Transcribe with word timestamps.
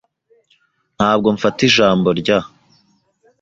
Ntabwo 0.97 1.27
mfata 1.35 1.59
ijambo 1.69 2.09
rya. 2.19 2.39